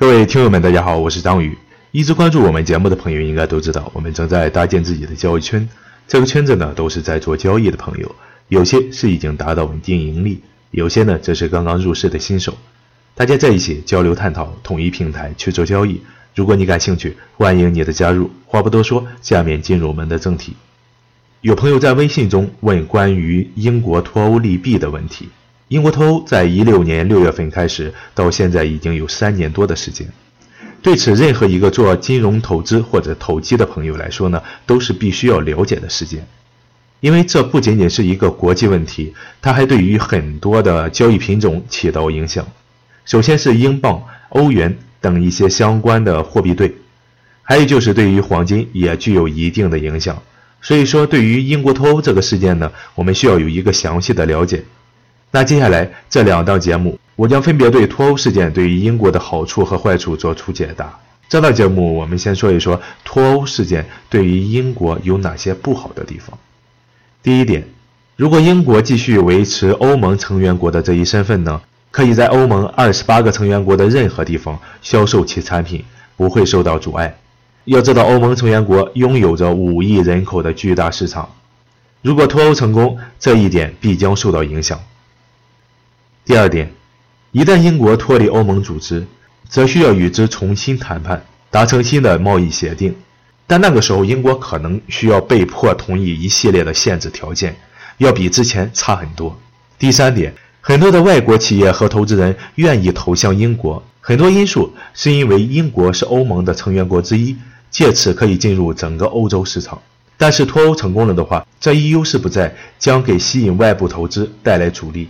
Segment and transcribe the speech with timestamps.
[0.00, 1.58] 各位听友们，大家好，我是张宇。
[1.90, 5.68] 一直关注我们节目的朋友应该都知道，我们正在搭建自己的交易圈。
[6.08, 8.14] 这个圈子呢，都是在做交易的朋友，
[8.48, 10.40] 有些是已经达到稳定盈利，
[10.70, 12.56] 有些呢则是刚刚入市的新手。
[13.14, 16.00] 大家在一起交流探讨，统一平台去做交易。
[16.34, 18.30] 如果你感兴趣，欢迎你的加入。
[18.46, 20.54] 话不多说，下面进入我们的正题。
[21.42, 25.28] 有朋友在微信中问关于英国脱欧利弊的问题。
[25.70, 30.04] 英国脱欧在一六年六月份开始，到现在已经有三年多的时间。
[30.82, 36.26] 对此，任何一个做金融投资或者投机的朋友来说呢，都是必须要了解的事件，
[36.98, 42.44] 因为这不仅仅是一个国际问题，它还对于很多的交易品种起到影响。
[43.04, 46.74] 首先是英镑、欧元等一些相关的货币对，
[47.42, 50.20] 还有就是对于黄金也具有一定的影响。
[50.60, 54.64] 所以说，对于英国脱欧这个事件呢，我们需要有一个详细的了解。
[55.32, 60.98] 那接下来这两档节目，我将分别对脱欧事件对于英国的好处和坏处做出解答。
[61.28, 66.36] 这档节目我们先说一说脱欧事件对于英国有哪些不好的地方。
[67.22, 67.64] 第一点，
[68.16, 71.60] 如果英国继续维持欧盟成员国的这一身份呢，
[71.92, 75.84] 可以在欧盟二十八个成员国的任何地方销售其产品，
[76.16, 77.16] 不会受到阻碍。
[77.66, 81.28] 要知道，欧盟成员国拥有着五亿人口的巨大市场，
[82.02, 84.80] 如果脱欧成功，这一点必将受到影响。
[86.30, 86.72] 第二点，
[87.32, 89.04] 一旦英国脱离欧盟组织，
[89.48, 92.94] 则需要与之重新谈判，达成新的贸易协定。
[93.48, 97.56] 但那个时候，英国可能需要被迫同意一系列的限制条件，
[97.98, 99.36] 要比之前差很多。
[99.76, 107.36] 第三点，很多的外国企业和投资人愿意投向英国，很多因素是因为英国是欧盟的成员国之一，
[107.72, 109.82] 借此可以进入整个欧洲市场。
[110.16, 115.08] 但是脱欧成功了的话，这一优势不在，将给吸引外部投资带来阻力。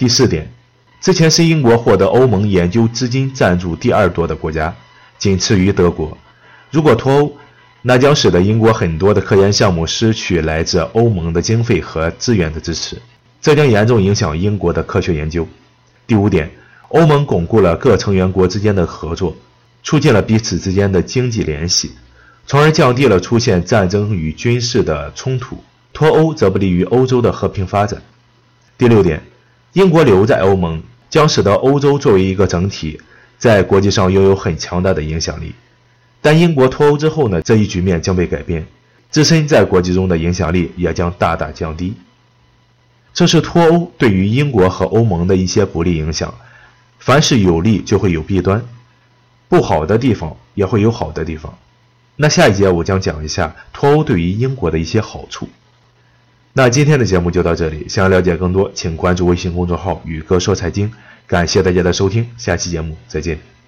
[0.00, 0.50] 第四点，
[0.98, 4.74] 之前是英国获得欧盟研究资金赞助第二多的国家，
[5.18, 6.16] 仅次于德国。
[6.70, 7.36] 如果脱欧，
[7.82, 12.96] 那将使得英国很多的科研项目失去来自欧盟的经费和资源的支持，
[13.42, 15.46] 这将严重影响英国的科学研究。
[16.06, 16.50] 第五点，
[16.88, 19.36] 欧盟巩固了各成员国之间的合作，
[19.82, 21.92] 促进了彼此之间的经济联系，
[22.46, 25.62] 从而降低了出现战争与军事的冲突。
[25.92, 28.00] 脱欧则不利于欧洲的和平发展。
[28.78, 29.22] 第六点。
[29.72, 33.00] 英国留在欧盟将使得欧洲作为一个整体，
[33.38, 35.54] 在国际上拥有很强大的影响力。
[36.20, 37.40] 但英国脱欧之后呢？
[37.40, 38.66] 这一局面将被改变，
[39.10, 41.94] 自身在国际中的影响力也将大大降低。
[43.14, 46.34] 这是脱欧对于英国和欧盟的一些不利影响。
[46.98, 48.62] 凡是有利就会有弊端，
[49.48, 51.56] 不好的地方也会有好的地方。
[52.16, 55.48] 那下一节我将讲一下脱欧对于英国的一些好处。
[56.52, 60.92] 那今天的节目就到这里，想要了解更多，请关注微信公众号“宇哥说财经”。
[61.28, 63.59] 感谢大家的收听，下期节目再见。